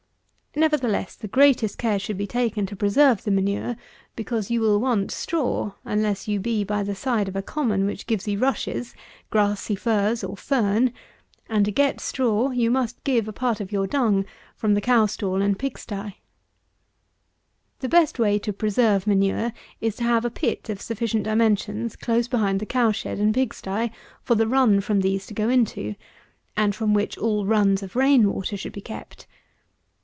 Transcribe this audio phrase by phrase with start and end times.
[0.53, 3.77] Nevertheless, the greatest care should be taken to preserve the manure;
[4.17, 8.05] because you will want straw, unless you be by the side of a common which
[8.05, 8.93] gives you rushes,
[9.29, 10.91] grassy furze, or fern;
[11.47, 14.25] and to get straw you must give a part of your dung
[14.57, 16.17] from the cow stall and pig sty.
[17.79, 22.27] The best way to preserve manure, is to have a pit of sufficient dimensions close
[22.27, 23.89] behind the cow shed and pig sty,
[24.21, 25.95] for the run from these to go into,
[26.57, 29.27] and from which all runs of rain water should be kept.